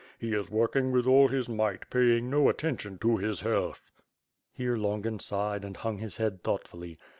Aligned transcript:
He 0.17 0.33
is 0.33 0.49
working 0.49 0.91
with 0.91 1.05
all 1.05 1.27
his 1.27 1.47
might, 1.47 1.87
paying 1.91 2.27
no 2.31 2.49
attention 2.49 2.97
to 3.01 3.17
his 3.17 3.41
health." 3.41 3.91
Here, 4.51 4.75
Longin 4.75 5.19
sighed 5.19 5.63
and 5.63 5.77
hung 5.77 5.99
his 5.99 6.17
head 6.17 6.43
thoughtfully. 6.43 6.97